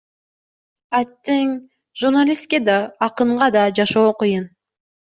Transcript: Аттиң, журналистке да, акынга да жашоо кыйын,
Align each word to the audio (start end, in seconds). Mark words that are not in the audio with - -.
Аттиң, 0.99 1.51
журналистке 2.05 2.63
да, 2.71 2.81
акынга 3.11 3.55
да 3.61 3.71
жашоо 3.83 4.11
кыйын, 4.27 4.53